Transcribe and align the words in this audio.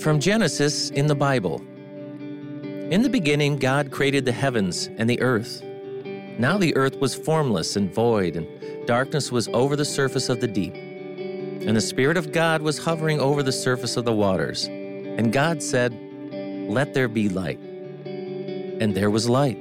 From 0.00 0.20
Genesis 0.20 0.90
in 0.90 1.08
the 1.08 1.14
Bible. 1.16 1.60
In 2.90 3.02
the 3.02 3.08
beginning, 3.08 3.56
God 3.56 3.90
created 3.90 4.24
the 4.24 4.32
heavens 4.32 4.88
and 4.96 5.10
the 5.10 5.20
earth. 5.20 5.60
Now 6.38 6.56
the 6.56 6.76
earth 6.76 7.00
was 7.00 7.16
formless 7.16 7.74
and 7.74 7.92
void, 7.92 8.36
and 8.36 8.86
darkness 8.86 9.32
was 9.32 9.48
over 9.48 9.74
the 9.74 9.84
surface 9.84 10.28
of 10.28 10.40
the 10.40 10.46
deep. 10.46 10.74
And 10.74 11.76
the 11.76 11.80
Spirit 11.80 12.16
of 12.16 12.30
God 12.30 12.62
was 12.62 12.78
hovering 12.78 13.18
over 13.18 13.42
the 13.42 13.50
surface 13.50 13.96
of 13.96 14.04
the 14.04 14.12
waters. 14.12 14.66
And 14.66 15.32
God 15.32 15.62
said, 15.62 15.92
Let 16.70 16.94
there 16.94 17.08
be 17.08 17.28
light. 17.28 17.58
And 17.58 18.94
there 18.94 19.10
was 19.10 19.28
light. 19.28 19.58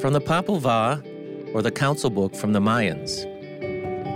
From 0.00 0.14
the 0.14 0.22
Popol 0.22 0.58
Vuh, 0.58 1.54
or 1.54 1.60
the 1.60 1.70
Council 1.70 2.08
Book 2.08 2.34
from 2.34 2.54
the 2.54 2.60
Mayans. 2.60 3.26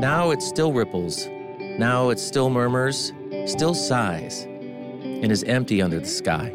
Now 0.00 0.30
it 0.30 0.40
still 0.40 0.72
ripples. 0.72 1.28
Now 1.78 2.08
it 2.08 2.18
still 2.18 2.48
murmurs, 2.48 3.12
still 3.44 3.74
sighs, 3.74 4.46
and 5.22 5.32
is 5.32 5.42
empty 5.44 5.82
under 5.82 5.98
the 6.00 6.06
sky. 6.06 6.52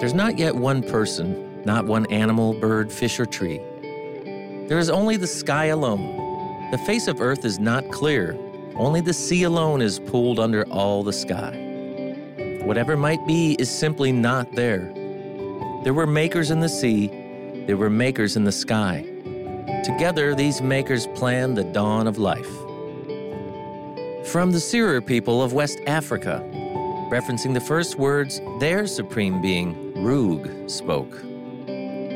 There's 0.00 0.14
not 0.14 0.38
yet 0.38 0.54
one 0.54 0.82
person, 0.82 1.62
not 1.64 1.86
one 1.86 2.06
animal, 2.12 2.54
bird, 2.54 2.90
fish, 2.90 3.20
or 3.20 3.26
tree. 3.26 3.60
There 4.68 4.78
is 4.78 4.90
only 4.90 5.16
the 5.16 5.26
sky 5.26 5.66
alone. 5.66 6.70
The 6.70 6.78
face 6.78 7.06
of 7.08 7.20
earth 7.20 7.44
is 7.44 7.58
not 7.58 7.90
clear. 7.90 8.36
Only 8.74 9.00
the 9.00 9.12
sea 9.12 9.42
alone 9.42 9.82
is 9.82 9.98
pooled 9.98 10.40
under 10.40 10.64
all 10.70 11.02
the 11.02 11.12
sky. 11.12 11.52
Whatever 12.64 12.96
might 12.96 13.26
be 13.26 13.54
is 13.58 13.70
simply 13.70 14.12
not 14.12 14.50
there. 14.52 14.92
There 15.84 15.92
were 15.92 16.06
makers 16.06 16.50
in 16.50 16.60
the 16.60 16.68
sea, 16.68 17.08
there 17.66 17.76
were 17.76 17.90
makers 17.90 18.36
in 18.36 18.44
the 18.44 18.52
sky. 18.52 19.04
Together, 19.84 20.34
these 20.34 20.62
makers 20.62 21.06
planned 21.08 21.56
the 21.56 21.64
dawn 21.64 22.06
of 22.06 22.18
life. 22.18 22.50
From 24.26 24.52
the 24.52 24.60
Serer 24.60 25.04
people 25.04 25.42
of 25.42 25.52
West 25.52 25.80
Africa, 25.86 26.42
referencing 27.12 27.52
the 27.52 27.60
first 27.60 27.98
words 27.98 28.40
their 28.58 28.86
supreme 28.86 29.42
being, 29.42 29.92
Rug, 30.02 30.48
spoke 30.70 31.22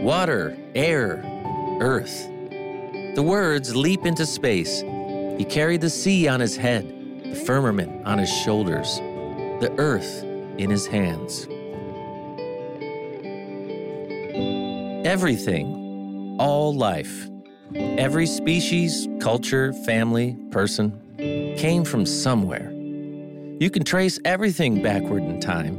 Water, 0.03 0.57
air, 0.75 1.23
earth. 1.83 2.29
The 3.15 3.23
words 3.23 3.77
leap 3.77 4.07
into 4.07 4.25
space. 4.25 4.81
He 4.81 5.45
carried 5.45 5.83
the 5.83 5.91
sea 5.91 6.29
on 6.29 6.41
his 6.41 6.57
head, 6.57 6.87
the 7.25 7.35
firmament 7.35 8.07
on 8.07 8.19
his 8.19 8.31
shoulders, 8.31 8.97
the 9.61 9.75
earth 9.77 10.23
in 10.57 10.71
his 10.71 10.87
hands. 10.87 11.47
Everything, 15.07 16.37
all 16.39 16.75
life, 16.75 17.29
every 17.75 18.27
species, 18.27 19.09
culture, 19.21 19.73
family, 19.73 20.39
person 20.51 21.55
came 21.59 21.85
from 21.85 22.07
somewhere. 22.07 22.76
You 23.59 23.71
can 23.71 23.85
trace 23.85 24.19
everything 24.27 24.83
backward 24.83 25.23
in 25.23 25.41
time. 25.41 25.77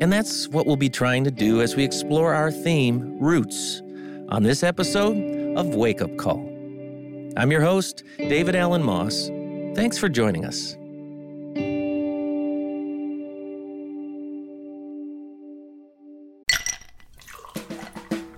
And 0.00 0.12
that's 0.12 0.46
what 0.48 0.64
we'll 0.64 0.76
be 0.76 0.88
trying 0.88 1.24
to 1.24 1.30
do 1.32 1.60
as 1.60 1.74
we 1.74 1.82
explore 1.82 2.32
our 2.32 2.52
theme, 2.52 3.18
Roots, 3.18 3.82
on 4.28 4.44
this 4.44 4.62
episode 4.62 5.56
of 5.58 5.74
Wake 5.74 6.00
Up 6.00 6.16
Call. 6.16 6.38
I'm 7.36 7.50
your 7.50 7.62
host, 7.62 8.04
David 8.16 8.54
Allen 8.54 8.84
Moss. 8.84 9.26
Thanks 9.74 9.98
for 9.98 10.08
joining 10.08 10.44
us. 10.44 10.77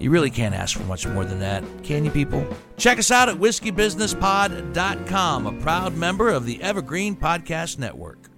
You 0.00 0.10
really 0.10 0.30
can't 0.30 0.54
ask 0.54 0.76
for 0.76 0.84
much 0.84 1.06
more 1.06 1.24
than 1.24 1.40
that, 1.40 1.64
can 1.82 2.04
you, 2.04 2.10
people? 2.10 2.46
Check 2.76 2.98
us 2.98 3.10
out 3.10 3.28
at 3.28 3.36
whiskeybusinesspod.com, 3.36 5.46
a 5.46 5.52
proud 5.60 5.96
member 5.96 6.30
of 6.30 6.46
the 6.46 6.62
Evergreen 6.62 7.16
Podcast 7.16 7.78
Network. 7.78 8.28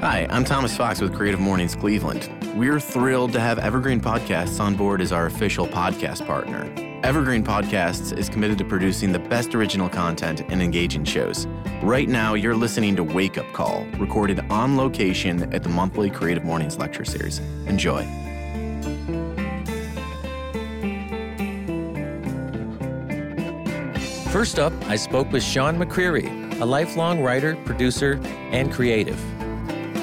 Hi, 0.00 0.28
I'm 0.30 0.44
Thomas 0.44 0.76
Fox 0.76 1.00
with 1.00 1.14
Creative 1.14 1.40
Mornings 1.40 1.74
Cleveland. 1.74 2.30
We're 2.56 2.78
thrilled 2.78 3.32
to 3.32 3.40
have 3.40 3.58
Evergreen 3.58 4.00
Podcasts 4.00 4.60
on 4.60 4.76
board 4.76 5.00
as 5.00 5.10
our 5.10 5.26
official 5.26 5.66
podcast 5.66 6.24
partner. 6.24 6.72
Evergreen 7.04 7.44
Podcasts 7.44 8.16
is 8.16 8.28
committed 8.28 8.58
to 8.58 8.64
producing 8.64 9.12
the 9.12 9.20
best 9.20 9.54
original 9.54 9.88
content 9.88 10.42
and 10.48 10.60
engaging 10.60 11.04
shows. 11.04 11.46
Right 11.80 12.08
now, 12.08 12.34
you're 12.34 12.56
listening 12.56 12.96
to 12.96 13.04
Wake 13.04 13.38
Up 13.38 13.46
Call, 13.52 13.84
recorded 13.98 14.40
on 14.50 14.76
location 14.76 15.52
at 15.54 15.62
the 15.62 15.68
monthly 15.68 16.10
Creative 16.10 16.42
Mornings 16.42 16.76
Lecture 16.76 17.04
Series. 17.04 17.38
Enjoy. 17.66 18.02
First 24.32 24.58
up, 24.58 24.72
I 24.86 24.96
spoke 24.96 25.30
with 25.30 25.44
Sean 25.44 25.78
McCreary, 25.78 26.60
a 26.60 26.64
lifelong 26.64 27.22
writer, 27.22 27.54
producer, 27.64 28.20
and 28.50 28.72
creative. 28.72 29.24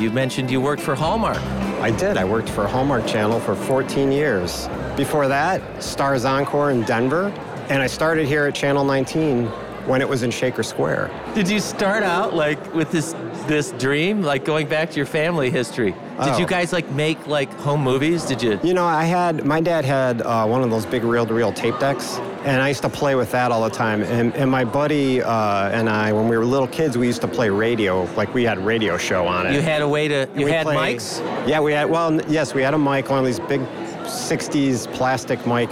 You 0.02 0.12
mentioned 0.12 0.50
you 0.50 0.62
worked 0.62 0.82
for 0.82 0.96
Hallmark. 0.96 1.38
I 1.82 1.92
did. 1.92 2.16
I 2.16 2.24
worked 2.24 2.50
for 2.50 2.66
Hallmark 2.68 3.06
Channel 3.06 3.42
for 3.42 3.54
14 3.54 4.14
years. 4.14 4.70
Before 4.98 5.28
that, 5.28 5.62
Starz 5.80 6.30
Encore 6.30 6.72
in 6.72 6.84
Denver. 6.84 7.28
And 7.70 7.82
I 7.82 7.88
started 7.88 8.28
here 8.28 8.46
at 8.46 8.56
Channel 8.56 8.86
19 8.86 9.46
when 9.88 10.02
it 10.02 10.08
was 10.08 10.24
in 10.24 10.32
Shaker 10.32 10.64
Square. 10.64 11.12
Did 11.36 11.50
you 11.50 11.60
start 11.60 12.02
out 12.04 12.34
like 12.34 12.74
with 12.74 12.92
this 12.92 13.14
this 13.48 13.72
dream, 13.74 14.24
like 14.24 14.44
going 14.46 14.68
back 14.68 14.90
to 14.92 14.96
your 14.98 15.06
family 15.06 15.52
history? 15.52 15.92
Did 15.92 16.00
Oh. 16.20 16.38
you 16.40 16.48
guys 16.48 16.72
like 16.74 16.90
make 16.92 17.28
like 17.28 17.52
home 17.60 17.82
movies? 17.84 18.24
Did 18.24 18.42
you? 18.42 18.60
You 18.64 18.74
know, 18.74 18.86
I 18.86 19.04
had, 19.04 19.46
my 19.46 19.60
dad 19.62 19.84
had 19.86 20.22
uh, 20.22 20.48
one 20.48 20.64
of 20.64 20.70
those 20.72 20.86
big 20.86 21.04
reel 21.04 21.26
to 21.28 21.34
reel 21.34 21.52
tape 21.52 21.78
decks, 21.80 22.18
and 22.46 22.62
I 22.62 22.70
used 22.70 22.82
to 22.84 22.90
play 22.90 23.14
with 23.16 23.30
that 23.32 23.52
all 23.52 23.64
the 23.64 23.70
time. 23.70 24.02
And, 24.02 24.34
and 24.36 24.50
my 24.50 24.64
buddy 24.64 25.22
uh, 25.22 25.70
and 25.70 25.88
I, 25.90 26.14
when 26.14 26.28
we 26.30 26.38
were 26.38 26.46
little 26.46 26.68
kids, 26.70 26.98
we 26.98 27.06
used 27.06 27.22
to 27.22 27.28
play 27.28 27.50
radio, 27.50 28.06
like 28.16 28.34
we 28.34 28.44
had 28.44 28.58
radio 28.66 28.98
show 28.98 29.28
on 29.28 29.46
it. 29.46 29.54
You 29.54 29.62
had 29.62 29.82
a 29.84 29.88
way 29.88 30.08
to. 30.08 30.28
You 30.36 30.48
had 30.48 30.64
play- 30.66 30.96
mics. 30.96 31.20
Yeah, 31.48 31.60
we 31.60 31.74
had, 31.74 31.90
well, 31.90 32.20
yes, 32.28 32.54
we 32.56 32.62
had 32.64 32.74
a 32.74 32.78
mic, 32.80 33.10
one 33.10 33.20
of 33.20 33.26
these 33.26 33.42
big 33.42 33.62
60s 34.06 34.92
plastic 34.94 35.46
mic, 35.46 35.72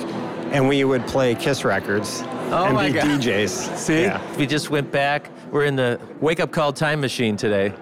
and 0.53 0.67
we 0.67 0.83
would 0.83 1.05
play 1.07 1.35
Kiss 1.35 1.63
records 1.63 2.21
Oh 2.51 2.65
and 2.65 2.73
my 2.75 2.87
be 2.87 2.93
God. 2.93 3.05
DJs. 3.21 3.49
See, 3.77 4.03
Yeah. 4.03 4.35
we 4.37 4.45
just 4.45 4.69
went 4.69 4.91
back. 4.91 5.29
We're 5.51 5.65
in 5.65 5.75
the 5.75 5.99
wake 6.21 6.39
up 6.39 6.51
call 6.51 6.73
time 6.73 7.01
machine 7.01 7.37
today. 7.37 7.73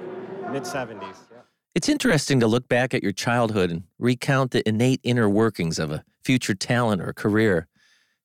Mid 0.51 0.63
70s. 0.63 1.15
It's 1.73 1.87
interesting 1.87 2.39
to 2.41 2.47
look 2.47 2.67
back 2.67 2.93
at 2.93 3.01
your 3.01 3.13
childhood 3.13 3.71
and 3.71 3.83
recount 3.97 4.51
the 4.51 4.67
innate 4.67 4.99
inner 5.03 5.29
workings 5.29 5.79
of 5.79 5.89
a 5.91 6.03
future 6.23 6.53
talent 6.53 7.01
or 7.01 7.13
career. 7.13 7.67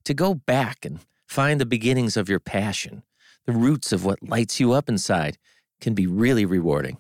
To 0.05 0.15
go 0.15 0.35
back 0.35 0.85
and 0.85 0.99
find 1.27 1.61
the 1.61 1.67
beginnings 1.67 2.17
of 2.17 2.29
your 2.29 2.41
passion, 2.41 3.03
the 3.45 3.53
roots 3.53 3.93
of 3.93 4.05
what 4.05 4.21
lights 4.23 4.59
you 4.59 4.73
up 4.73 4.89
inside, 4.89 5.39
can 5.81 5.95
be 5.95 6.07
really 6.07 6.45
rewarding. 6.45 6.99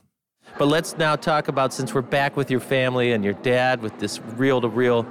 But 0.58 0.68
let's 0.68 0.96
now 0.96 1.16
talk 1.16 1.48
about 1.48 1.74
since 1.74 1.92
we're 1.92 2.00
back 2.02 2.36
with 2.36 2.50
your 2.50 2.60
family 2.60 3.12
and 3.12 3.22
your 3.22 3.34
dad 3.34 3.82
with 3.82 3.98
this 3.98 4.20
reel 4.20 4.60
to 4.62 4.68
reel, 4.68 5.02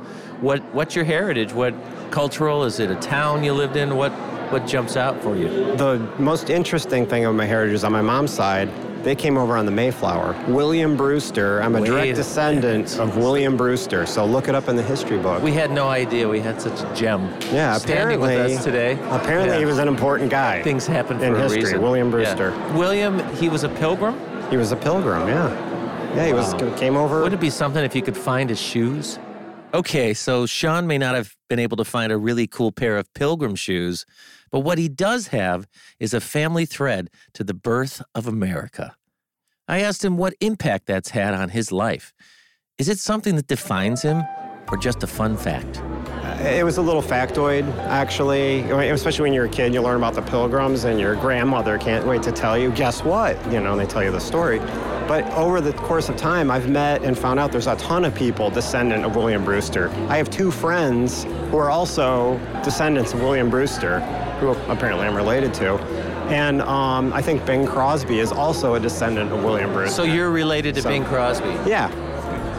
what 0.41 0.63
what's 0.73 0.95
your 0.95 1.05
heritage? 1.05 1.53
What 1.53 1.75
cultural 2.09 2.63
is 2.63 2.79
it 2.79 2.89
a 2.89 2.95
town 2.95 3.43
you 3.43 3.53
lived 3.53 3.75
in? 3.75 3.95
What 3.95 4.11
what 4.51 4.65
jumps 4.65 4.97
out 4.97 5.21
for 5.21 5.35
you? 5.35 5.47
The 5.75 5.99
most 6.17 6.49
interesting 6.49 7.05
thing 7.05 7.25
of 7.25 7.35
my 7.35 7.45
heritage 7.45 7.75
is 7.75 7.83
on 7.83 7.91
my 7.91 8.01
mom's 8.01 8.31
side, 8.31 8.69
they 9.03 9.13
came 9.15 9.37
over 9.37 9.55
on 9.55 9.65
the 9.67 9.71
Mayflower. 9.71 10.35
William 10.47 10.97
Brewster, 10.97 11.61
I'm 11.61 11.75
a 11.75 11.81
Wait 11.81 11.87
direct 11.89 12.15
descendant 12.15 12.97
of 12.97 13.17
William 13.17 13.55
Brewster, 13.55 14.07
so 14.07 14.25
look 14.25 14.47
it 14.47 14.55
up 14.55 14.67
in 14.67 14.75
the 14.75 14.81
history 14.83 15.19
book. 15.19 15.43
We 15.43 15.51
had 15.51 15.69
no 15.69 15.89
idea 15.89 16.27
we 16.27 16.39
had 16.39 16.59
such 16.59 16.81
a 16.81 16.95
gem 16.95 17.21
yeah, 17.51 17.77
standing 17.77 18.17
apparently, 18.19 18.37
with 18.37 18.57
us 18.57 18.63
today. 18.63 18.93
Apparently, 19.11 19.49
Yeah. 19.53 19.59
he 19.59 19.65
was 19.65 19.77
an 19.77 19.87
important 19.87 20.31
guy. 20.31 20.63
things 20.63 20.87
happen 20.87 21.19
for 21.19 21.25
in 21.25 21.35
a 21.35 21.39
history. 21.39 21.61
reason. 21.63 21.81
William 21.83 22.07
Yeah. 22.07 22.11
Brewster. 22.35 22.53
William, 22.75 23.19
he 23.35 23.47
was 23.49 23.63
a 23.63 23.69
pilgrim. 23.69 24.15
He 24.49 24.57
was 24.57 24.71
a 24.71 24.75
pilgrim, 24.75 25.27
yeah. 25.27 25.49
Yeah, 26.15 26.27
he 26.27 26.33
was 26.33 26.53
came 26.79 26.95
over. 26.95 27.21
Would 27.21 27.33
it 27.33 27.39
be 27.39 27.49
something 27.49 27.83
if 27.83 27.95
you 27.95 28.01
could 28.01 28.15
find 28.15 28.49
his 28.49 28.61
shoes? 28.61 29.19
Okay, 29.73 30.13
so 30.13 30.45
Sean 30.45 30.87
may 30.87 30.97
not 30.97 31.15
have 31.15 31.35
been 31.49 31.59
able 31.59 31.75
to 31.77 31.83
find 31.83 32.11
a 32.11 32.17
really 32.17 32.47
cool 32.47 32.71
pair 32.71 32.97
of 32.97 33.13
pilgrim 33.13 33.55
shoes, 33.55 34.05
but 34.51 34.61
what 34.61 34.77
he 34.77 34.87
does 34.87 35.27
have 35.27 35.67
is 35.99 36.13
a 36.13 36.21
family 36.21 36.65
thread 36.65 37.09
to 37.33 37.43
the 37.43 37.53
birth 37.53 38.01
of 38.13 38.27
America. 38.27 38.95
I 39.67 39.81
asked 39.81 40.05
him 40.05 40.15
what 40.15 40.35
impact 40.39 40.85
that's 40.85 41.09
had 41.09 41.33
on 41.33 41.49
his 41.49 41.71
life. 41.71 42.13
Is 42.77 42.87
it 42.87 42.99
something 42.99 43.35
that 43.35 43.47
defines 43.47 44.03
him 44.03 44.23
or 44.71 44.77
just 44.77 45.03
a 45.03 45.07
fun 45.07 45.35
fact? 45.35 45.81
It 46.41 46.63
was 46.65 46.77
a 46.77 46.81
little 46.81 47.01
factoid, 47.01 47.65
actually. 47.87 48.61
Especially 48.89 49.23
when 49.23 49.33
you're 49.33 49.45
a 49.45 49.49
kid, 49.49 49.73
you 49.73 49.81
learn 49.81 49.97
about 49.97 50.13
the 50.15 50.21
pilgrims, 50.21 50.83
and 50.83 50.99
your 50.99 51.15
grandmother 51.15 51.77
can't 51.77 52.05
wait 52.05 52.23
to 52.23 52.31
tell 52.31 52.57
you, 52.57 52.71
guess 52.71 53.03
what? 53.03 53.35
You 53.51 53.59
know, 53.59 53.71
and 53.73 53.79
they 53.79 53.85
tell 53.85 54.03
you 54.03 54.11
the 54.11 54.19
story. 54.19 54.59
But 55.07 55.23
over 55.33 55.61
the 55.61 55.73
course 55.73 56.09
of 56.09 56.17
time, 56.17 56.49
I've 56.49 56.67
met 56.69 57.03
and 57.03 57.17
found 57.17 57.39
out 57.39 57.51
there's 57.51 57.67
a 57.67 57.75
ton 57.75 58.05
of 58.05 58.15
people 58.15 58.49
descendant 58.49 59.05
of 59.05 59.15
William 59.15 59.45
Brewster. 59.45 59.89
I 60.09 60.17
have 60.17 60.29
two 60.31 60.49
friends 60.49 61.25
who 61.51 61.57
are 61.57 61.69
also 61.69 62.39
descendants 62.63 63.13
of 63.13 63.21
William 63.21 63.49
Brewster, 63.49 63.99
who 64.39 64.49
apparently 64.71 65.05
I'm 65.05 65.15
related 65.15 65.53
to. 65.55 65.75
And 66.25 66.63
um, 66.63 67.13
I 67.13 67.21
think 67.21 67.45
Bing 67.45 67.67
Crosby 67.67 68.17
is 68.17 68.31
also 68.31 68.73
a 68.73 68.79
descendant 68.79 69.31
of 69.31 69.43
William 69.43 69.71
Brewster. 69.71 69.95
So 69.95 70.03
you're 70.03 70.31
related 70.31 70.73
to 70.75 70.81
So- 70.81 70.89
Bing 70.89 71.05
Crosby? 71.05 71.49
Yeah. 71.69 71.91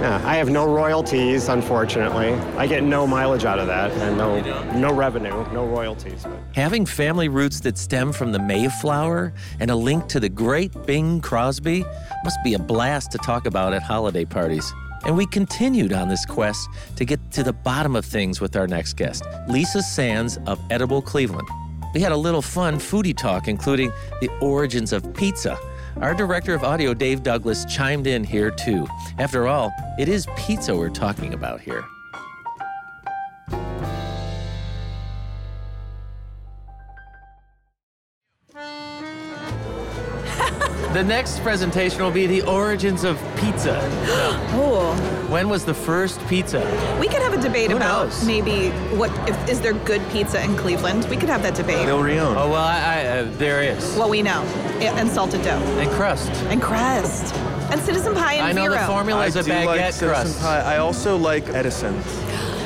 Yeah, 0.00 0.20
I 0.26 0.36
have 0.36 0.50
no 0.50 0.66
royalties, 0.66 1.48
unfortunately. 1.48 2.34
I 2.58 2.66
get 2.66 2.82
no 2.82 3.06
mileage 3.06 3.46
out 3.46 3.58
of 3.58 3.66
that, 3.68 3.90
and 3.92 4.18
no 4.18 4.40
no 4.72 4.92
revenue, 4.92 5.32
no 5.52 5.64
royalties. 5.64 6.22
But. 6.22 6.38
Having 6.54 6.84
family 6.84 7.28
roots 7.28 7.60
that 7.60 7.78
stem 7.78 8.12
from 8.12 8.32
the 8.32 8.38
Mayflower 8.38 9.32
and 9.58 9.70
a 9.70 9.74
link 9.74 10.06
to 10.08 10.20
the 10.20 10.28
great 10.28 10.70
Bing 10.84 11.22
Crosby 11.22 11.86
must 12.24 12.38
be 12.44 12.52
a 12.52 12.58
blast 12.58 13.10
to 13.12 13.18
talk 13.18 13.46
about 13.46 13.72
at 13.72 13.82
holiday 13.82 14.26
parties. 14.26 14.70
And 15.06 15.16
we 15.16 15.24
continued 15.24 15.94
on 15.94 16.08
this 16.08 16.26
quest 16.26 16.68
to 16.96 17.06
get 17.06 17.30
to 17.30 17.42
the 17.42 17.54
bottom 17.54 17.96
of 17.96 18.04
things 18.04 18.38
with 18.38 18.54
our 18.54 18.66
next 18.66 18.98
guest, 18.98 19.24
Lisa 19.48 19.82
Sands 19.82 20.38
of 20.46 20.60
Edible 20.70 21.00
Cleveland. 21.00 21.48
We 21.94 22.00
had 22.02 22.12
a 22.12 22.16
little 22.16 22.42
fun 22.42 22.76
foodie 22.76 23.16
talk, 23.16 23.48
including 23.48 23.90
the 24.20 24.28
origins 24.40 24.92
of 24.92 25.14
pizza. 25.14 25.58
Our 26.02 26.12
director 26.12 26.54
of 26.54 26.62
audio, 26.62 26.92
Dave 26.92 27.22
Douglas, 27.22 27.64
chimed 27.64 28.06
in 28.06 28.22
here 28.22 28.50
too. 28.50 28.86
After 29.18 29.48
all, 29.48 29.72
it 29.98 30.08
is 30.08 30.26
pizza 30.36 30.76
we're 30.76 30.90
talking 30.90 31.32
about 31.32 31.58
here. 31.60 31.82
The 40.96 41.04
next 41.04 41.40
presentation 41.42 42.02
will 42.02 42.10
be 42.10 42.26
the 42.26 42.40
origins 42.40 43.04
of 43.04 43.20
pizza. 43.36 43.76
Oh, 44.58 44.94
When 45.28 45.50
was 45.50 45.62
the 45.66 45.74
first 45.74 46.18
pizza? 46.26 46.60
we 46.98 47.06
could 47.06 47.20
have 47.20 47.34
a 47.34 47.36
debate 47.42 47.70
Who 47.70 47.76
about 47.76 48.06
knows? 48.06 48.26
maybe 48.26 48.70
what 48.96 49.10
if, 49.28 49.36
is 49.46 49.60
there 49.60 49.74
good 49.74 50.00
pizza 50.10 50.42
in 50.42 50.56
Cleveland? 50.56 51.04
We 51.10 51.18
could 51.18 51.28
have 51.28 51.42
that 51.42 51.54
debate. 51.54 51.86
Oh 51.86 52.00
well, 52.02 52.54
I, 52.54 52.78
I, 52.80 53.06
uh, 53.08 53.28
there 53.36 53.62
is. 53.62 53.94
What 53.94 54.08
we 54.08 54.22
know, 54.22 54.40
and 54.80 55.10
salted 55.10 55.42
dough, 55.42 55.60
And 55.78 55.90
crust. 55.90 56.30
and 56.50 56.62
crust, 56.62 57.34
and 57.70 57.78
citizen 57.82 58.14
pie 58.14 58.34
and 58.36 58.46
I 58.46 58.52
know 58.52 58.62
zero. 58.62 58.80
the 58.80 58.86
formula 58.86 59.26
is 59.26 59.36
a 59.36 59.42
baguette 59.42 59.66
like 59.66 59.98
crust. 59.98 60.40
pie. 60.40 60.60
I 60.60 60.78
also 60.78 61.18
like 61.18 61.46
Edison's. 61.50 62.06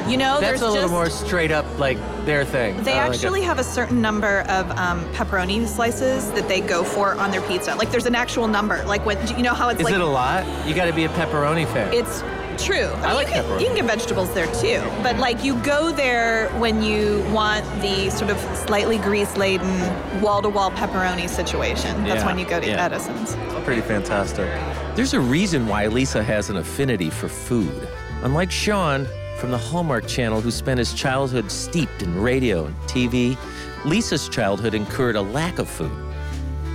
You 0.09 0.17
know, 0.19 0.39
That's 0.41 0.61
there's 0.61 0.63
a 0.63 0.69
little 0.69 0.83
just, 0.83 0.93
more 0.93 1.11
straight 1.11 1.51
up 1.51 1.67
like 1.81 1.99
their 2.31 2.45
thing. 2.45 2.83
They 2.85 2.93
I 2.93 3.09
like 3.09 3.15
actually 3.15 3.43
have 3.43 3.59
a 3.59 3.65
certain 3.65 4.01
number 4.01 4.43
of 4.43 4.71
um, 4.73 5.05
pepperoni 5.13 5.67
slices 5.67 6.31
that 6.33 6.47
they 6.47 6.61
go 6.61 6.85
for 6.85 7.15
on 7.17 7.33
their 7.33 7.43
pizza. 7.43 7.75
Like 7.75 7.91
there's 7.91 8.07
an 8.07 8.15
actual 8.15 8.47
number. 8.47 8.85
Like 8.85 9.05
what 9.05 9.37
you 9.37 9.43
know 9.43 9.55
how 9.55 9.69
it's 9.69 9.81
Is 9.81 9.85
like 9.85 9.95
it 9.95 10.01
a 10.01 10.07
lot? 10.07 10.47
You 10.67 10.75
got 10.75 10.87
to 10.87 10.93
be 10.93 11.05
a 11.05 11.09
pepperoni 11.09 11.67
fan. 11.73 11.93
It's 11.93 12.23
true. 12.65 12.87
I, 12.87 13.07
mean, 13.07 13.15
like 13.15 13.27
you, 13.29 13.33
can, 13.35 13.45
pepperoni. 13.45 13.61
you 13.61 13.67
can 13.67 13.77
get 13.77 13.85
vegetables 13.87 14.33
there 14.33 14.47
too, 14.55 14.81
but 15.03 15.17
like 15.17 15.43
you 15.43 15.57
go 15.63 15.91
there 15.91 16.49
when 16.61 16.83
you 16.83 17.25
want 17.33 17.65
the 17.83 18.11
sort 18.11 18.31
of 18.31 18.39
slightly 18.57 18.99
grease-laden, 18.99 20.21
wall-to-wall 20.21 20.71
pepperoni 20.73 21.29
situation. 21.29 22.05
That's 22.05 22.23
Yeah, 22.23 22.27
when 22.27 22.39
you 22.39 22.45
go 22.45 22.61
to 22.61 22.67
yeah. 22.67 22.85
Edison's. 22.85 23.35
Pretty 23.65 23.81
fantastic. 23.81 24.47
There's 24.95 25.15
a 25.15 25.21
reason 25.21 25.67
why 25.67 25.87
Lisa 25.87 26.23
has 26.23 26.51
an 26.51 26.59
affinity 26.59 27.11
for 27.11 27.29
food. 27.29 27.89
Unlike 28.23 28.51
Sean 28.51 29.09
from 29.41 29.51
the 29.51 29.59
Hallmark 29.59 30.07
Channel, 30.07 30.43
who 30.43 30.51
spent 30.51 30.79
his 30.79 30.93
childhood 30.93 31.51
steeped 31.51 32.03
in 32.03 32.21
radio 32.21 32.67
and 32.67 32.77
TV, 32.81 33.39
Lisa's 33.87 34.29
childhood 34.29 34.75
incurred 34.75 35.17
a 35.17 35.23
lack 35.23 35.59
of 35.59 35.67
food. 35.67 35.91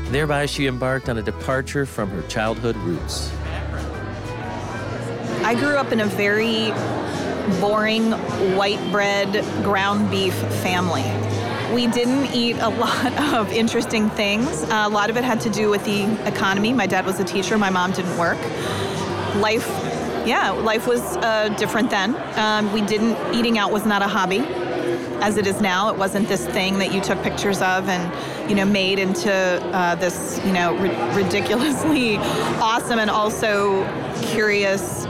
Thereby, 0.06 0.47
she 0.47 0.65
embarked 0.65 1.07
on 1.07 1.19
a 1.19 1.21
departure 1.21 1.85
from 1.85 2.09
her 2.09 2.23
childhood 2.23 2.75
roots. 2.77 3.31
I 5.44 5.53
grew 5.53 5.75
up 5.75 5.91
in 5.91 6.00
a 6.00 6.06
very 6.06 6.71
boring 7.62 8.13
white 8.57 8.81
bread 8.91 9.44
ground 9.63 10.09
beef 10.09 10.33
family. 10.33 11.03
We 11.71 11.85
didn't 11.85 12.33
eat 12.33 12.57
a 12.57 12.69
lot 12.81 13.13
of 13.35 13.51
interesting 13.51 14.09
things. 14.09 14.63
Uh, 14.63 14.85
a 14.88 14.89
lot 14.89 15.11
of 15.11 15.18
it 15.18 15.23
had 15.23 15.39
to 15.41 15.51
do 15.51 15.69
with 15.69 15.85
the 15.85 16.11
economy. 16.27 16.73
My 16.73 16.88
dad 16.88 17.06
was 17.06 17.19
a 17.19 17.23
teacher, 17.23 17.59
my 17.59 17.69
mom 17.69 17.91
didn't 17.91 18.18
work. 18.18 18.39
Life, 19.35 19.68
yeah, 20.25 20.51
life 20.51 20.88
was 20.88 21.01
uh, 21.18 21.50
different 21.57 21.89
then. 21.89 22.16
Um, 22.38 22.72
we 22.74 22.81
didn't, 22.81 23.18
eating 23.33 23.57
out 23.57 23.72
was 23.72 23.86
not 23.86 24.01
a 24.01 24.07
hobby 24.07 24.39
as 25.22 25.38
it 25.38 25.48
is 25.48 25.62
now. 25.62 25.89
It 25.89 25.98
wasn't 25.98 26.27
this 26.27 26.45
thing 26.48 26.77
that 26.80 26.94
you 26.94 27.01
took 27.01 27.22
pictures 27.24 27.62
of 27.62 27.88
and, 27.89 28.50
you 28.50 28.56
know, 28.56 28.66
made 28.66 29.00
into 29.00 29.31
uh, 29.31 29.95
this, 29.95 30.39
you 30.45 30.51
know, 30.54 30.75
ri- 30.77 31.24
ridiculously 31.24 32.18
awesome 32.62 33.00
and 33.00 33.10
also 33.10 33.83
curious 34.31 35.06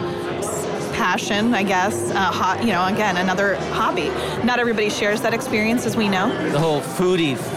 passion, 0.94 1.54
I 1.54 1.64
guess. 1.64 2.12
Uh, 2.12 2.32
ho- 2.32 2.62
you 2.62 2.72
know, 2.72 2.86
again, 2.86 3.18
another 3.18 3.56
hobby. 3.74 4.08
Not 4.46 4.60
everybody 4.60 4.90
shares 4.90 5.22
that 5.22 5.34
experience, 5.34 5.86
as 5.86 5.98
we 5.98 6.08
know. 6.08 6.30
The 6.52 6.60
whole 6.60 6.80
foodie 6.82 7.34
f- 7.34 7.52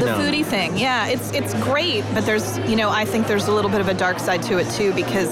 The 0.00 0.06
foodie 0.22 0.44
thing, 0.44 0.78
yeah, 0.78 1.06
it's 1.08 1.30
it's 1.32 1.52
great, 1.62 2.02
but 2.14 2.24
there's, 2.24 2.56
you 2.60 2.76
know, 2.76 2.88
I 2.88 3.04
think 3.04 3.26
there's 3.26 3.48
a 3.48 3.52
little 3.52 3.70
bit 3.70 3.80
of 3.82 3.88
a 3.88 3.94
dark 3.94 4.18
side 4.18 4.42
to 4.44 4.56
it 4.58 4.68
too 4.70 4.92
because, 4.94 5.28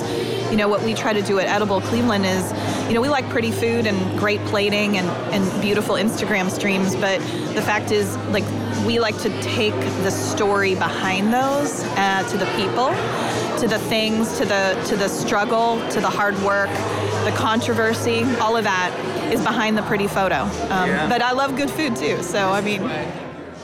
you 0.50 0.56
know, 0.56 0.68
what 0.68 0.82
we 0.82 0.94
try 0.94 1.12
to 1.12 1.22
do 1.22 1.38
at 1.38 1.46
Edible 1.46 1.80
Cleveland 1.80 2.24
is, 2.24 2.52
you 2.88 2.94
know, 2.94 3.00
we 3.00 3.08
like 3.08 3.28
pretty 3.28 3.50
food 3.50 3.86
and 3.86 4.18
great 4.18 4.40
plating 4.46 4.96
and 4.96 5.08
and 5.34 5.62
beautiful 5.62 5.94
Instagram 5.96 6.50
streams, 6.50 6.94
but 6.96 7.20
the 7.54 7.62
fact 7.62 7.90
is, 7.90 8.16
like, 8.28 8.44
we 8.86 8.98
like 8.98 9.18
to 9.18 9.30
take 9.42 9.74
the 10.02 10.10
story 10.10 10.74
behind 10.74 11.32
those 11.32 11.82
uh, 11.96 12.26
to 12.30 12.38
the 12.38 12.46
people, 12.56 12.88
to 13.60 13.68
the 13.68 13.78
things, 13.88 14.38
to 14.38 14.44
the 14.44 14.82
to 14.88 14.96
the 14.96 15.08
struggle, 15.08 15.78
to 15.90 16.00
the 16.00 16.08
hard 16.10 16.34
work, 16.42 16.70
the 17.24 17.34
controversy, 17.36 18.24
all 18.40 18.56
of 18.56 18.64
that 18.64 18.92
is 19.32 19.42
behind 19.42 19.76
the 19.76 19.82
pretty 19.82 20.06
photo. 20.06 20.42
Um, 20.70 21.08
But 21.10 21.20
I 21.20 21.32
love 21.32 21.56
good 21.56 21.70
food 21.70 21.94
too, 21.96 22.22
so 22.22 22.48
I 22.50 22.60
mean. 22.62 22.82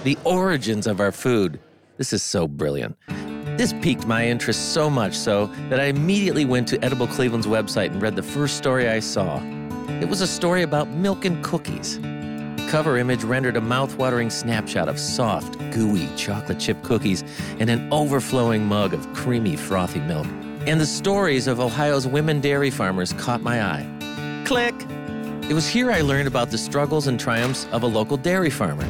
the 0.02 0.18
origins 0.24 0.86
of 0.86 1.00
our 1.00 1.12
food. 1.12 1.58
This 1.96 2.12
is 2.12 2.22
so 2.22 2.46
brilliant. 2.46 2.96
This 3.56 3.72
piqued 3.72 4.04
my 4.06 4.26
interest 4.26 4.72
so 4.72 4.90
much 4.90 5.14
so 5.14 5.46
that 5.68 5.78
I 5.78 5.84
immediately 5.84 6.44
went 6.44 6.66
to 6.68 6.84
Edible 6.84 7.06
Cleveland's 7.06 7.46
website 7.46 7.92
and 7.92 8.02
read 8.02 8.16
the 8.16 8.22
first 8.22 8.56
story 8.56 8.88
I 8.88 8.98
saw. 8.98 9.40
It 10.00 10.08
was 10.08 10.20
a 10.20 10.26
story 10.26 10.62
about 10.62 10.88
milk 10.88 11.24
and 11.24 11.42
cookies. 11.44 12.00
The 12.00 12.66
cover 12.68 12.98
image 12.98 13.22
rendered 13.22 13.56
a 13.56 13.60
mouth-watering 13.60 14.30
snapshot 14.30 14.88
of 14.88 14.98
soft, 14.98 15.56
gooey 15.70 16.08
chocolate 16.16 16.58
chip 16.58 16.82
cookies 16.82 17.22
and 17.60 17.70
an 17.70 17.88
overflowing 17.92 18.66
mug 18.66 18.92
of 18.92 19.12
creamy, 19.14 19.54
frothy 19.54 20.00
milk. 20.00 20.26
And 20.66 20.80
the 20.80 20.86
stories 20.86 21.46
of 21.46 21.60
Ohio's 21.60 22.08
women 22.08 22.40
dairy 22.40 22.70
farmers 22.70 23.12
caught 23.12 23.42
my 23.42 23.62
eye. 23.62 23.86
Click! 24.44 24.74
It 25.48 25.54
was 25.54 25.68
here 25.68 25.92
I 25.92 26.00
learned 26.00 26.26
about 26.26 26.50
the 26.50 26.58
struggles 26.58 27.06
and 27.06 27.20
triumphs 27.20 27.66
of 27.70 27.84
a 27.84 27.86
local 27.86 28.16
dairy 28.16 28.50
farmer 28.50 28.86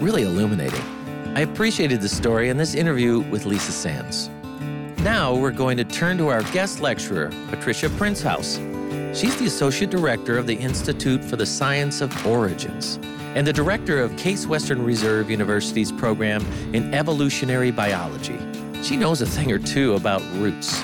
really 0.00 0.22
illuminating. 0.22 0.82
I 1.32 1.42
appreciated 1.42 2.00
the 2.00 2.08
story 2.08 2.48
in 2.48 2.56
this 2.56 2.74
interview 2.74 3.20
with 3.20 3.46
Lisa 3.46 3.70
Sands. 3.70 4.28
Now 5.04 5.32
we're 5.32 5.52
going 5.52 5.76
to 5.76 5.84
turn 5.84 6.18
to 6.18 6.26
our 6.26 6.42
guest 6.52 6.80
lecturer, 6.80 7.30
Patricia 7.48 7.88
Princehouse. 7.90 8.58
She's 9.16 9.36
the 9.36 9.46
Associate 9.46 9.88
Director 9.88 10.36
of 10.36 10.48
the 10.48 10.56
Institute 10.56 11.22
for 11.22 11.36
the 11.36 11.46
Science 11.46 12.00
of 12.00 12.26
Origins 12.26 12.98
and 13.36 13.46
the 13.46 13.52
Director 13.52 14.02
of 14.02 14.16
Case 14.16 14.44
Western 14.48 14.84
Reserve 14.84 15.30
University's 15.30 15.92
program 15.92 16.44
in 16.72 16.92
evolutionary 16.92 17.70
biology. 17.70 18.38
She 18.82 18.96
knows 18.96 19.22
a 19.22 19.26
thing 19.26 19.52
or 19.52 19.60
two 19.60 19.94
about 19.94 20.22
roots. 20.32 20.82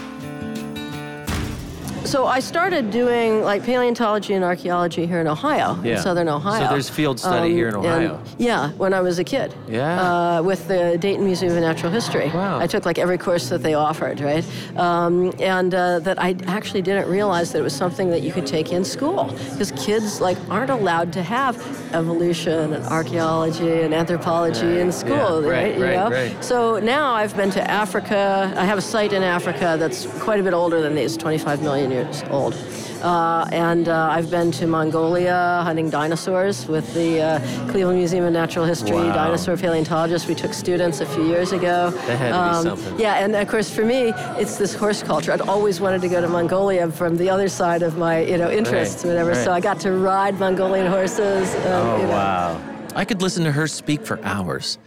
So 2.06 2.24
I 2.26 2.38
started 2.40 2.90
doing 2.92 3.42
like 3.42 3.64
paleontology 3.64 4.34
and 4.34 4.44
archaeology 4.44 5.06
here 5.06 5.20
in 5.20 5.26
Ohio, 5.26 5.76
Yeah. 5.82 5.96
in 5.96 6.02
southern 6.02 6.28
Ohio. 6.28 6.62
Um, 6.62 6.68
So 6.68 6.72
there's 6.72 6.88
field 6.88 7.18
study 7.18 7.52
here 7.52 7.68
in 7.68 7.74
Ohio. 7.74 8.14
And 8.16 8.40
Yeah, 8.40 8.70
when 8.78 8.94
I 8.94 9.00
was 9.00 9.18
a 9.18 9.24
kid. 9.24 9.52
Yeah. 9.68 10.00
Uh, 10.38 10.42
with 10.42 10.68
the 10.68 10.96
Dayton 10.98 11.24
Museum 11.24 11.52
of 11.56 11.60
Natural 11.60 11.90
History. 11.90 12.30
Wow. 12.32 12.60
I 12.60 12.66
took 12.68 12.86
like 12.86 12.98
every 12.98 13.18
course 13.18 13.48
that 13.48 13.62
they 13.62 13.74
offered, 13.74 14.20
right? 14.20 14.44
Um, 14.76 15.32
and 15.40 15.74
uh, 15.74 15.98
that 16.00 16.22
I 16.22 16.36
actually 16.46 16.82
didn't 16.82 17.08
realize 17.10 17.50
that 17.52 17.58
it 17.58 17.62
was 17.64 17.74
something 17.74 18.10
that 18.10 18.22
you 18.22 18.32
could 18.32 18.46
take 18.46 18.72
in 18.72 18.84
school 18.84 19.24
because 19.50 19.72
kids 19.72 20.20
like 20.20 20.38
aren't 20.48 20.70
allowed 20.70 21.12
to 21.14 21.22
have 21.24 21.56
evolution 21.96 22.74
and 22.74 22.84
archaeology 22.86 23.80
and 23.80 23.94
anthropology 23.94 24.80
in 24.80 24.92
school, 24.92 25.42
yeah, 25.42 25.48
right, 25.48 25.80
right? 25.80 25.90
You 25.90 25.96
know? 25.96 26.10
right. 26.10 26.44
So 26.44 26.78
now 26.78 27.14
I've 27.14 27.36
been 27.36 27.50
to 27.52 27.70
Africa. 27.70 28.52
I 28.56 28.64
have 28.64 28.78
a 28.78 28.82
site 28.82 29.12
in 29.12 29.22
Africa 29.22 29.76
that's 29.78 30.06
quite 30.20 30.38
a 30.38 30.42
bit 30.42 30.52
older 30.52 30.80
than 30.82 30.94
these, 30.94 31.16
25 31.16 31.62
million 31.62 31.90
years 31.90 32.22
old. 32.30 32.54
Uh, 33.02 33.46
and 33.52 33.88
uh, 33.88 34.08
I've 34.10 34.30
been 34.30 34.50
to 34.52 34.66
Mongolia 34.66 35.60
hunting 35.64 35.90
dinosaurs 35.90 36.66
with 36.66 36.92
the 36.94 37.20
uh, 37.20 37.40
Cleveland 37.70 37.98
Museum 37.98 38.24
of 38.24 38.32
Natural 38.32 38.64
History, 38.64 38.96
Wow. 38.96 39.14
dinosaur 39.14 39.56
paleontologists. 39.56 40.26
We 40.28 40.34
took 40.34 40.52
students 40.54 41.00
a 41.00 41.06
few 41.06 41.26
years 41.26 41.52
ago. 41.52 41.88
Um, 41.88 41.94
That 42.06 42.16
had 42.18 42.32
to 42.32 42.58
be 42.58 42.68
something. 42.80 43.00
Yeah, 43.00 43.14
and 43.24 43.34
of 43.36 43.46
course 43.48 43.70
for 43.70 43.84
me, 43.84 44.12
it's 44.38 44.56
this 44.56 44.74
horse 44.74 45.02
culture. 45.02 45.32
I'd 45.32 45.40
always 45.42 45.80
wanted 45.80 46.00
to 46.02 46.08
go 46.08 46.20
to 46.20 46.28
Mongolia 46.28 46.90
from 46.90 47.16
the 47.16 47.28
other 47.30 47.48
side 47.48 47.82
of 47.82 47.96
my, 47.98 48.20
you 48.24 48.38
know, 48.38 48.50
interests, 48.50 49.04
Right, 49.04 49.10
whatever. 49.10 49.34
So. 49.34 49.52
I 49.52 49.60
got 49.60 49.78
to 49.80 49.92
ride 49.92 50.38
Mongolian 50.40 50.86
horses. 50.86 51.54
um, 51.54 51.62
Oh, 51.66 51.96
you 51.98 52.02
know. 52.04 52.08
wow. 52.10 52.60
I 52.94 53.04
could 53.04 53.20
listen 53.22 53.44
to 53.44 53.52
her 53.52 53.66
speak 53.66 54.04
for 54.06 54.18
hours. 54.24 54.78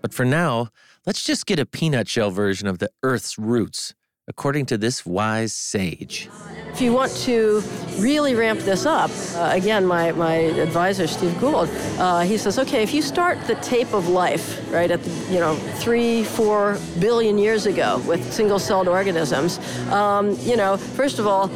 But 0.00 0.12
for 0.12 0.24
now, 0.24 0.68
let's 1.06 1.22
just 1.22 1.46
get 1.46 1.58
a 1.60 1.64
peanut 1.66 2.08
shell 2.08 2.30
version 2.30 2.66
of 2.66 2.78
the 2.78 2.90
Earth's 3.04 3.38
roots, 3.38 3.94
according 4.32 4.64
to 4.64 4.78
this 4.78 5.04
wise 5.04 5.52
sage. 5.52 6.30
If 6.72 6.80
you 6.80 6.94
want 6.94 7.12
to 7.28 7.62
really 7.98 8.34
ramp 8.34 8.60
this 8.60 8.86
up, 8.86 9.10
uh, 9.34 9.50
again, 9.52 9.84
my, 9.84 10.10
my 10.12 10.36
advisor, 10.66 11.06
Steve 11.06 11.38
Gould, 11.38 11.68
uh, 11.98 12.20
he 12.20 12.38
says, 12.38 12.58
okay, 12.58 12.82
if 12.82 12.94
you 12.94 13.02
start 13.02 13.38
the 13.46 13.56
tape 13.56 13.92
of 13.92 14.08
life, 14.08 14.46
right, 14.72 14.90
at 14.90 15.02
the, 15.04 15.10
you 15.30 15.38
know, 15.38 15.54
three, 15.84 16.24
four 16.24 16.78
billion 16.98 17.36
years 17.36 17.66
ago 17.66 18.02
with 18.06 18.32
single-celled 18.32 18.88
organisms, 18.88 19.58
um, 19.90 20.34
you 20.40 20.56
know, 20.56 20.78
first 20.78 21.18
of 21.18 21.26
all, 21.26 21.50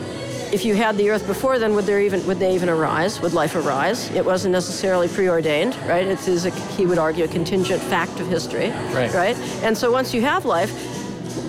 if 0.52 0.64
you 0.66 0.74
had 0.74 0.96
the 0.98 1.08
Earth 1.10 1.26
before 1.26 1.58
then, 1.58 1.74
would 1.74 1.86
there 1.86 2.00
even 2.00 2.24
would 2.26 2.38
they 2.38 2.54
even 2.54 2.68
arise? 2.68 3.20
Would 3.20 3.32
life 3.32 3.56
arise? 3.56 4.10
It 4.10 4.24
wasn't 4.24 4.52
necessarily 4.52 5.08
preordained, 5.08 5.74
right? 5.88 6.06
It 6.06 6.28
is, 6.28 6.46
a, 6.46 6.50
he 6.76 6.86
would 6.86 6.98
argue, 6.98 7.24
a 7.24 7.28
contingent 7.28 7.82
fact 7.82 8.20
of 8.20 8.28
history, 8.28 8.70
Right. 8.70 9.12
Right. 9.12 9.36
And 9.64 9.76
so 9.76 9.90
once 9.90 10.14
you 10.14 10.20
have 10.20 10.44
life, 10.44 10.70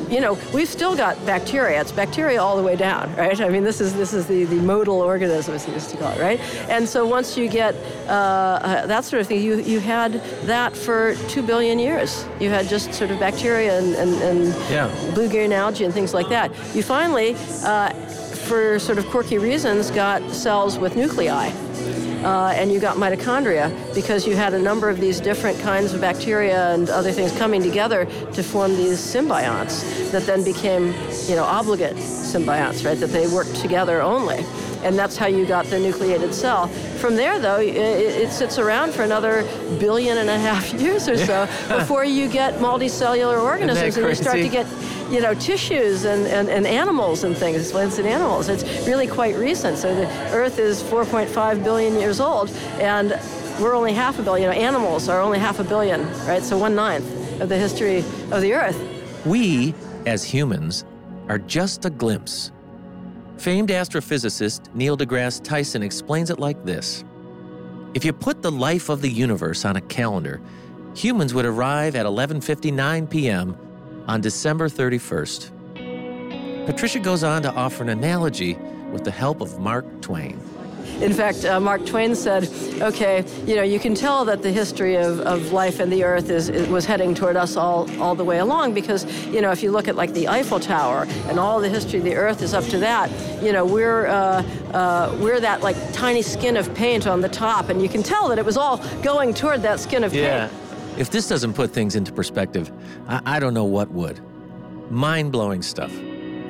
you 0.09 0.21
know, 0.21 0.37
we've 0.53 0.67
still 0.69 0.95
got 0.95 1.13
bacteria. 1.25 1.81
It's 1.81 1.91
bacteria 1.91 2.41
all 2.41 2.55
the 2.57 2.63
way 2.63 2.75
down, 2.75 3.13
right? 3.15 3.39
I 3.41 3.49
mean, 3.49 3.63
this 3.63 3.81
is 3.81 3.93
this 3.93 4.13
is 4.13 4.25
the, 4.27 4.45
the 4.45 4.55
modal 4.61 5.01
organism, 5.01 5.53
as 5.55 5.67
we 5.67 5.73
used 5.73 5.89
to 5.91 5.97
call 5.97 6.11
it, 6.13 6.19
right? 6.21 6.39
And 6.69 6.87
so 6.87 7.05
once 7.05 7.37
you 7.37 7.47
get 7.49 7.75
uh, 8.07 8.11
uh, 8.11 8.85
that 8.87 9.03
sort 9.05 9.21
of 9.21 9.27
thing, 9.27 9.41
you 9.41 9.55
you 9.61 9.79
had 9.79 10.13
that 10.45 10.75
for 10.75 11.15
two 11.27 11.41
billion 11.43 11.77
years. 11.79 12.25
You 12.39 12.49
had 12.49 12.67
just 12.67 12.93
sort 12.93 13.11
of 13.11 13.19
bacteria 13.19 13.77
and 13.79 13.95
and, 13.95 14.13
and 14.23 14.71
Yeah. 14.71 14.89
blue 15.13 15.29
green 15.29 15.51
algae 15.53 15.83
and 15.85 15.93
things 15.93 16.13
like 16.13 16.29
that. 16.29 16.51
You 16.75 16.83
finally, 16.83 17.35
uh, 17.63 17.89
for 18.47 18.79
sort 18.79 18.97
of 18.97 19.05
quirky 19.07 19.37
reasons, 19.37 19.91
got 19.91 20.21
cells 20.31 20.77
with 20.79 20.95
nuclei. 20.95 21.51
Uh, 22.27 22.51
and 22.57 22.73
you 22.73 22.77
got 22.77 22.97
mitochondria 22.97 23.71
because 23.95 24.27
you 24.27 24.35
had 24.35 24.53
a 24.53 24.59
number 24.59 24.89
of 24.89 24.99
these 24.99 25.21
different 25.21 25.57
kinds 25.61 25.93
of 25.93 26.01
bacteria 26.01 26.73
and 26.73 26.89
other 26.89 27.09
things 27.09 27.31
coming 27.37 27.63
together 27.63 28.03
to 28.33 28.43
form 28.43 28.75
these 28.75 28.99
symbionts 28.99 30.11
that 30.11 30.23
then 30.23 30.43
became, 30.43 30.93
you 31.29 31.37
know, 31.37 31.45
obligate 31.45 31.95
symbionts, 31.95 32.85
right? 32.85 32.99
That 32.99 33.11
they 33.11 33.27
worked 33.27 33.55
together 33.55 34.01
only. 34.01 34.43
And 34.83 34.99
that's 34.99 35.15
how 35.15 35.27
you 35.27 35.45
got 35.45 35.67
the 35.67 35.79
nucleated 35.79 36.33
cell. 36.33 36.67
From 36.99 37.15
there, 37.15 37.39
though, 37.39 37.61
it, 37.61 37.77
it 37.77 38.31
sits 38.31 38.59
around 38.59 38.93
for 38.93 39.03
another 39.03 39.43
billion 39.79 40.17
and 40.17 40.29
a 40.29 40.37
half 40.37 40.73
years 40.81 41.07
or 41.07 41.15
so 41.15 41.45
before 41.69 42.03
you 42.03 42.27
get 42.27 42.55
multicellular 42.55 43.41
organisms 43.41 43.95
and 43.95 44.05
you 44.05 44.15
start 44.15 44.35
to 44.35 44.49
get 44.49 44.65
you 45.09 45.21
know, 45.21 45.33
tissues 45.33 46.05
and, 46.05 46.25
and, 46.27 46.49
and 46.49 46.67
animals 46.67 47.23
and 47.23 47.35
things, 47.35 47.71
plants 47.71 47.97
and 47.97 48.07
animals. 48.07 48.49
It's 48.49 48.63
really 48.87 49.07
quite 49.07 49.35
recent. 49.35 49.77
So 49.77 49.93
the 49.95 50.07
Earth 50.33 50.59
is 50.59 50.83
4.5 50.83 51.63
billion 51.63 51.99
years 51.99 52.19
old, 52.19 52.49
and 52.79 53.19
we're 53.59 53.75
only 53.75 53.93
half 53.93 54.19
a 54.19 54.23
billion. 54.23 54.49
You 54.51 54.55
know, 54.55 54.67
animals 54.67 55.09
are 55.09 55.21
only 55.21 55.39
half 55.39 55.59
a 55.59 55.63
billion, 55.63 56.07
right? 56.25 56.43
So 56.43 56.57
one 56.57 56.75
ninth 56.75 57.41
of 57.41 57.49
the 57.49 57.57
history 57.57 57.99
of 58.31 58.41
the 58.41 58.53
Earth. 58.53 58.77
We, 59.25 59.73
as 60.05 60.23
humans, 60.23 60.85
are 61.29 61.39
just 61.39 61.85
a 61.85 61.89
glimpse. 61.89 62.51
Famed 63.37 63.69
astrophysicist 63.69 64.73
Neil 64.73 64.97
deGrasse 64.97 65.43
Tyson 65.43 65.83
explains 65.83 66.29
it 66.29 66.39
like 66.39 66.63
this 66.65 67.03
If 67.93 68.03
you 68.03 68.13
put 68.13 68.41
the 68.41 68.51
life 68.51 68.89
of 68.89 69.01
the 69.01 69.09
universe 69.09 69.63
on 69.65 69.75
a 69.75 69.81
calendar, 69.81 70.41
humans 70.95 71.33
would 71.33 71.45
arrive 71.45 71.95
at 71.95 72.05
11:59 72.05 73.09
p.m. 73.09 73.57
on 74.07 74.21
December 74.21 74.69
31st. 74.69 76.65
Patricia 76.65 76.99
goes 76.99 77.23
on 77.23 77.41
to 77.43 77.53
offer 77.53 77.83
an 77.83 77.89
analogy 77.89 78.57
with 78.91 79.03
the 79.03 79.11
help 79.11 79.41
of 79.41 79.59
Mark 79.59 79.85
Twain. 80.01 80.39
In 81.01 81.13
fact, 81.13 81.45
uh, 81.45 81.59
Mark 81.59 81.85
Twain 81.85 82.15
said, 82.15 82.49
okay, 82.81 83.23
you 83.45 83.55
know, 83.55 83.61
you 83.61 83.79
can 83.79 83.93
tell 83.93 84.25
that 84.25 84.41
the 84.41 84.51
history 84.51 84.95
of, 84.95 85.19
of 85.19 85.51
life 85.51 85.79
and 85.79 85.91
the 85.91 86.03
earth 86.03 86.31
is, 86.31 86.49
is 86.49 86.67
was 86.69 86.85
heading 86.85 87.13
toward 87.13 87.35
us 87.35 87.55
all, 87.55 87.87
all 88.01 88.15
the 88.15 88.23
way 88.23 88.39
along 88.39 88.73
because, 88.73 89.05
you 89.27 89.39
know, 89.39 89.51
if 89.51 89.61
you 89.61 89.69
look 89.69 89.87
at 89.87 89.95
like 89.95 90.13
the 90.13 90.27
Eiffel 90.27 90.59
Tower 90.59 91.05
and 91.27 91.39
all 91.39 91.59
the 91.59 91.69
history 91.69 91.99
of 91.99 92.05
the 92.05 92.15
earth 92.15 92.41
is 92.41 92.55
up 92.55 92.63
to 92.65 92.79
that, 92.79 93.11
you 93.43 93.51
know, 93.51 93.63
we're, 93.63 94.07
uh, 94.07 94.41
uh, 94.73 95.15
we're 95.21 95.39
that 95.39 95.61
like 95.61 95.75
tiny 95.93 96.23
skin 96.23 96.57
of 96.57 96.73
paint 96.73 97.05
on 97.05 97.21
the 97.21 97.29
top 97.29 97.69
and 97.69 97.79
you 97.79 97.89
can 97.89 98.01
tell 98.01 98.27
that 98.29 98.39
it 98.39 98.45
was 98.45 98.57
all 98.57 98.77
going 99.03 99.35
toward 99.35 99.61
that 99.61 99.79
skin 99.79 100.03
of 100.03 100.11
paint. 100.11 100.51
If 100.97 101.11
this 101.11 101.27
doesn't 101.27 101.53
put 101.53 101.71
things 101.71 101.95
into 101.95 102.11
perspective, 102.11 102.71
I, 103.07 103.21
I 103.25 103.39
don't 103.39 103.53
know 103.53 103.65
what 103.65 103.91
would. 103.91 104.19
Mind 104.91 105.31
blowing 105.31 105.61
stuff. 105.61 105.93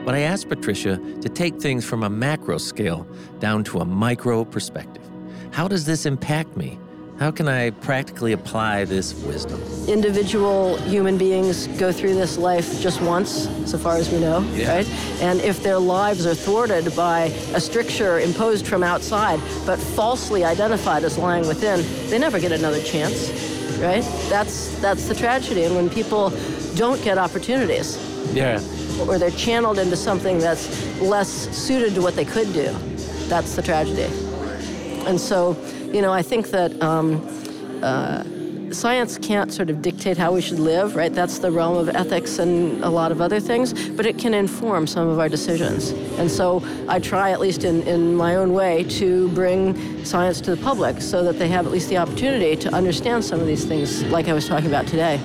But 0.05 0.15
I 0.15 0.19
asked 0.19 0.47
Patricia 0.47 0.97
to 1.21 1.27
take 1.29 1.59
things 1.59 1.83
from 1.83 2.03
a 2.03 2.09
macro 2.09 2.57
scale 2.57 3.05
down 3.39 3.63
to 3.65 3.79
a 3.79 3.85
micro 3.85 4.45
perspective. 4.45 5.03
How 5.51 5.67
does 5.67 5.85
this 5.85 6.05
impact 6.05 6.55
me? 6.55 6.79
How 7.19 7.31
can 7.31 7.47
I 7.47 7.71
practically 7.71 8.31
apply 8.31 8.85
this 8.85 9.13
wisdom? 9.23 9.59
individual 9.87 10.77
human 10.83 11.17
beings 11.17 11.67
go 11.79 11.91
through 11.91 12.13
this 12.13 12.37
life 12.37 12.79
just 12.79 13.01
once, 13.01 13.49
so 13.65 13.77
far 13.77 13.95
as 13.97 14.09
we 14.11 14.19
know, 14.19 14.41
Yeah. 14.53 14.75
right? 14.75 14.87
And 15.21 15.41
if 15.41 15.63
their 15.63 15.79
lives 15.79 16.25
are 16.27 16.35
thwarted 16.35 16.95
by 16.95 17.23
a 17.53 17.59
stricture 17.59 18.19
imposed 18.19 18.67
from 18.67 18.83
outside, 18.83 19.39
but 19.65 19.79
falsely 19.79 20.43
identified 20.45 21.03
as 21.03 21.17
lying 21.17 21.47
within, 21.47 21.83
they 22.09 22.19
never 22.19 22.39
get 22.39 22.51
another 22.51 22.81
chance, 22.81 23.29
right? 23.79 24.03
That's 24.29 24.79
that's 24.81 25.07
the 25.07 25.15
tragedy. 25.15 25.63
And 25.63 25.75
when 25.75 25.89
people 25.89 26.31
don't 26.75 27.01
get 27.03 27.17
opportunities, 27.17 27.97
Yeah. 28.33 28.59
or 29.07 29.17
they're 29.17 29.31
channeled 29.31 29.79
into 29.79 29.95
something 29.95 30.39
that's 30.39 30.67
less 31.01 31.29
suited 31.55 31.93
to 31.95 32.01
what 32.01 32.15
they 32.15 32.25
could 32.25 32.51
do, 32.53 32.69
that's 33.29 33.55
the 33.55 33.61
tragedy. 33.61 34.09
And 35.07 35.19
so, 35.19 35.55
you 35.93 36.01
know, 36.01 36.11
I 36.11 36.21
think 36.21 36.49
that 36.51 36.81
um, 36.81 37.21
uh, 37.81 38.23
science 38.71 39.17
can't 39.17 39.51
sort 39.51 39.69
of 39.69 39.81
dictate 39.81 40.17
how 40.17 40.33
we 40.33 40.41
should 40.41 40.59
live, 40.59 40.95
right? 40.95 41.13
That's 41.13 41.39
the 41.39 41.51
realm 41.51 41.77
of 41.77 41.89
ethics 41.89 42.39
and 42.39 42.83
a 42.83 42.89
lot 42.89 43.11
of 43.11 43.21
other 43.21 43.39
things, 43.39 43.89
but 43.89 44.05
it 44.05 44.17
can 44.17 44.33
inform 44.33 44.87
some 44.87 45.07
of 45.07 45.19
our 45.19 45.29
decisions. 45.29 45.91
And 46.19 46.29
so 46.29 46.63
I 46.87 46.99
try, 46.99 47.31
at 47.31 47.39
least 47.39 47.63
in, 47.63 47.83
in 47.83 48.15
my 48.15 48.35
own 48.35 48.53
way, 48.53 48.83
to 48.99 49.29
bring 49.29 50.03
science 50.05 50.41
to 50.41 50.55
the 50.55 50.61
public 50.61 51.01
so 51.01 51.23
that 51.23 51.39
they 51.39 51.47
have 51.47 51.65
at 51.65 51.71
least 51.71 51.89
the 51.89 51.97
opportunity 51.97 52.55
to 52.57 52.73
understand 52.73 53.23
some 53.23 53.39
of 53.39 53.47
these 53.47 53.65
things, 53.65 54.03
like 54.05 54.27
I 54.27 54.33
was 54.33 54.47
talking 54.47 54.67
about 54.67 54.87
today. 54.87 55.19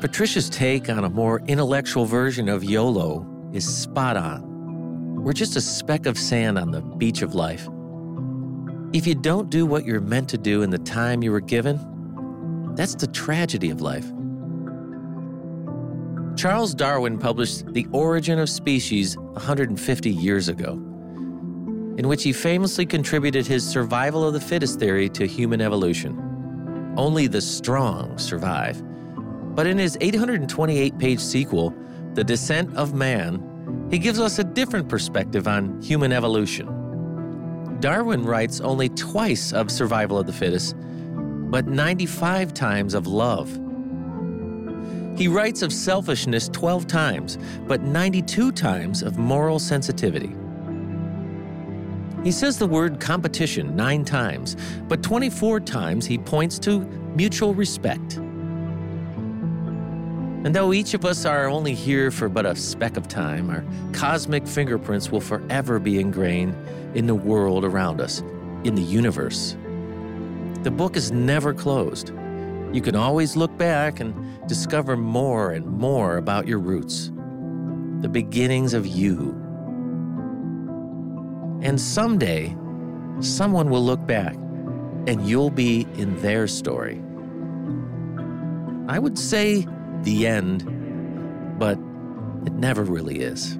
Patricia's 0.00 0.50
take 0.50 0.90
on 0.90 1.04
a 1.04 1.10
more 1.10 1.40
intellectual 1.46 2.04
version 2.04 2.48
of 2.48 2.62
YOLO 2.62 3.26
is 3.52 3.64
spot 3.64 4.16
on. 4.16 5.22
We're 5.22 5.32
just 5.32 5.56
a 5.56 5.60
speck 5.60 6.06
of 6.06 6.18
sand 6.18 6.58
on 6.58 6.70
the 6.70 6.82
beach 6.82 7.22
of 7.22 7.34
life. 7.34 7.68
If 8.92 9.06
you 9.06 9.14
don't 9.14 9.50
do 9.50 9.64
what 9.66 9.84
you're 9.84 10.00
meant 10.00 10.28
to 10.28 10.38
do 10.38 10.62
in 10.62 10.70
the 10.70 10.78
time 10.78 11.22
you 11.22 11.32
were 11.32 11.40
given, 11.40 11.80
that's 12.74 12.94
the 12.94 13.06
tragedy 13.06 13.70
of 13.70 13.80
life. 13.80 14.06
Charles 16.36 16.74
Darwin 16.74 17.18
published 17.18 17.72
The 17.72 17.86
Origin 17.92 18.38
of 18.38 18.50
Species 18.50 19.16
150 19.16 20.10
years 20.10 20.48
ago, 20.48 20.72
in 20.72 22.08
which 22.08 22.24
he 22.24 22.32
famously 22.32 22.84
contributed 22.84 23.46
his 23.46 23.64
survival 23.64 24.26
of 24.26 24.34
the 24.34 24.40
fittest 24.40 24.80
theory 24.80 25.08
to 25.10 25.26
human 25.26 25.60
evolution. 25.60 26.94
Only 26.96 27.28
the 27.28 27.40
strong 27.40 28.18
survive. 28.18 28.82
But 29.54 29.68
in 29.68 29.78
his 29.78 29.96
828 30.00 30.98
page 30.98 31.20
sequel, 31.20 31.72
The 32.14 32.24
Descent 32.24 32.74
of 32.76 32.94
Man, 32.94 33.88
he 33.90 33.98
gives 33.98 34.18
us 34.18 34.40
a 34.40 34.44
different 34.44 34.88
perspective 34.88 35.46
on 35.46 35.80
human 35.80 36.12
evolution. 36.12 37.78
Darwin 37.78 38.24
writes 38.24 38.60
only 38.60 38.88
twice 38.88 39.52
of 39.52 39.70
survival 39.70 40.18
of 40.18 40.26
the 40.26 40.32
fittest, 40.32 40.74
but 41.54 41.68
95 41.68 42.52
times 42.52 42.94
of 42.94 43.06
love. 43.06 43.48
He 45.16 45.28
writes 45.28 45.62
of 45.62 45.72
selfishness 45.72 46.48
12 46.48 46.88
times, 46.88 47.38
but 47.68 47.80
92 47.80 48.50
times 48.50 49.04
of 49.04 49.18
moral 49.18 49.60
sensitivity. 49.60 50.34
He 52.24 52.32
says 52.32 52.58
the 52.58 52.66
word 52.66 52.98
competition 52.98 53.76
nine 53.76 54.04
times, 54.04 54.56
but 54.88 55.00
24 55.04 55.60
times 55.60 56.06
he 56.06 56.18
points 56.18 56.58
to 56.58 56.80
mutual 57.14 57.54
respect. 57.54 58.16
And 60.44 60.52
though 60.52 60.72
each 60.72 60.92
of 60.92 61.04
us 61.04 61.24
are 61.24 61.48
only 61.48 61.74
here 61.74 62.10
for 62.10 62.28
but 62.28 62.46
a 62.46 62.56
speck 62.56 62.96
of 62.96 63.06
time, 63.06 63.48
our 63.48 63.64
cosmic 63.92 64.44
fingerprints 64.48 65.12
will 65.12 65.20
forever 65.20 65.78
be 65.78 66.00
ingrained 66.00 66.56
in 66.96 67.06
the 67.06 67.14
world 67.14 67.64
around 67.64 68.00
us, 68.00 68.24
in 68.64 68.74
the 68.74 68.82
universe. 68.82 69.56
The 70.64 70.70
book 70.70 70.96
is 70.96 71.12
never 71.12 71.52
closed. 71.52 72.08
You 72.72 72.80
can 72.80 72.96
always 72.96 73.36
look 73.36 73.54
back 73.58 74.00
and 74.00 74.14
discover 74.48 74.96
more 74.96 75.52
and 75.52 75.66
more 75.66 76.16
about 76.16 76.48
your 76.48 76.58
roots, 76.58 77.12
the 78.00 78.08
beginnings 78.08 78.72
of 78.72 78.86
you. 78.86 79.32
And 81.60 81.78
someday, 81.78 82.56
someone 83.20 83.68
will 83.68 83.84
look 83.84 84.06
back 84.06 84.36
and 85.06 85.28
you'll 85.28 85.50
be 85.50 85.86
in 85.98 86.18
their 86.22 86.46
story. 86.46 86.98
I 88.88 88.98
would 88.98 89.18
say 89.18 89.66
the 90.00 90.26
end, 90.26 90.64
but 91.58 91.78
it 92.46 92.54
never 92.54 92.84
really 92.84 93.20
is. 93.20 93.58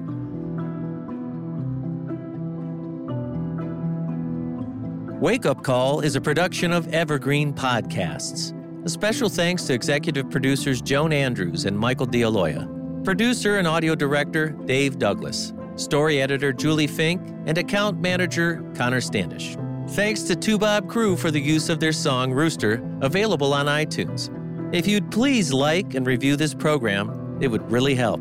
Wake 5.19 5.45
Up 5.45 5.63
Call 5.63 6.01
is 6.01 6.17
a 6.17 6.21
production 6.21 6.73
of 6.73 6.93
Evergreen 6.93 7.53
Podcasts. 7.53 8.53
A 8.85 8.89
special 8.89 9.29
thanks 9.29 9.63
to 9.63 9.73
executive 9.73 10.29
producers 10.29 10.81
Joan 10.81 11.13
Andrews 11.13 11.63
and 11.63 11.79
Michael 11.79 12.05
D'Aloia, 12.05 12.67
producer 13.05 13.57
and 13.57 13.65
audio 13.65 13.95
director 13.95 14.49
Dave 14.65 14.99
Douglas, 14.99 15.53
story 15.77 16.21
editor 16.21 16.51
Julie 16.51 16.85
Fink, 16.85 17.21
and 17.45 17.57
account 17.57 18.01
manager 18.01 18.61
Connor 18.75 18.99
Standish. 18.99 19.55
Thanks 19.91 20.23
to 20.23 20.35
Toubab 20.35 20.89
Crew 20.89 21.15
for 21.15 21.31
the 21.31 21.39
use 21.39 21.69
of 21.69 21.79
their 21.79 21.93
song 21.93 22.33
Rooster, 22.33 22.83
available 22.99 23.53
on 23.53 23.67
iTunes. 23.67 24.29
If 24.75 24.85
you'd 24.85 25.09
please 25.11 25.53
like 25.53 25.95
and 25.95 26.05
review 26.05 26.35
this 26.35 26.53
program, 26.53 27.37
it 27.39 27.47
would 27.47 27.71
really 27.71 27.95
help. 27.95 28.19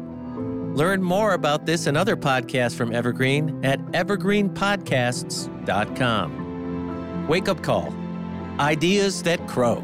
Learn 0.76 1.02
more 1.02 1.32
about 1.32 1.66
this 1.66 1.88
and 1.88 1.96
other 1.96 2.16
podcasts 2.16 2.76
from 2.76 2.94
Evergreen 2.94 3.64
at 3.64 3.80
evergreenpodcasts.com. 3.86 6.43
Wake 7.28 7.48
up 7.48 7.62
call 7.62 7.94
Ideas 8.60 9.22
that 9.22 9.46
Crow. 9.48 9.82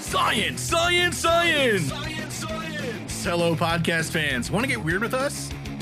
Science, 0.00 0.60
science, 0.60 1.18
science! 1.18 1.88
Science, 1.88 2.34
science! 2.34 3.24
Hello, 3.24 3.54
podcast 3.54 4.10
fans. 4.10 4.50
Want 4.50 4.64
to 4.64 4.68
get 4.68 4.82
weird 4.82 5.02
with 5.02 5.14
us? 5.14 5.50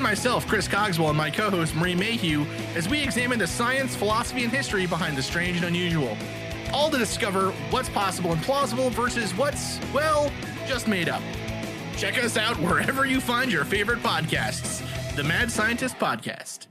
Join 0.00 0.08
myself, 0.08 0.46
Chris 0.46 0.66
Cogswell, 0.66 1.10
and 1.10 1.18
my 1.18 1.28
co 1.28 1.50
host, 1.50 1.76
Marie 1.76 1.94
Mayhew, 1.94 2.46
as 2.74 2.88
we 2.88 3.02
examine 3.02 3.38
the 3.38 3.46
science, 3.46 3.94
philosophy, 3.94 4.44
and 4.44 4.50
history 4.50 4.86
behind 4.86 5.14
the 5.14 5.22
strange 5.22 5.58
and 5.58 5.66
unusual. 5.66 6.16
All 6.72 6.88
to 6.88 6.96
discover 6.96 7.50
what's 7.68 7.90
possible 7.90 8.32
and 8.32 8.42
plausible 8.42 8.88
versus 8.88 9.34
what's, 9.34 9.78
well, 9.92 10.32
just 10.66 10.88
made 10.88 11.10
up. 11.10 11.20
Check 11.98 12.16
us 12.16 12.38
out 12.38 12.56
wherever 12.60 13.04
you 13.04 13.20
find 13.20 13.52
your 13.52 13.66
favorite 13.66 13.98
podcasts. 13.98 14.80
The 15.16 15.22
Mad 15.22 15.52
Scientist 15.52 15.98
Podcast. 15.98 16.68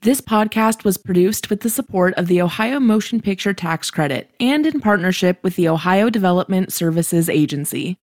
This 0.00 0.22
podcast 0.22 0.82
was 0.82 0.96
produced 0.96 1.50
with 1.50 1.60
the 1.60 1.68
support 1.68 2.14
of 2.14 2.28
the 2.28 2.40
Ohio 2.40 2.80
Motion 2.80 3.20
Picture 3.20 3.52
Tax 3.52 3.90
Credit 3.90 4.30
and 4.40 4.64
in 4.64 4.80
partnership 4.80 5.40
with 5.42 5.56
the 5.56 5.68
Ohio 5.68 6.08
Development 6.08 6.72
Services 6.72 7.28
Agency. 7.28 7.98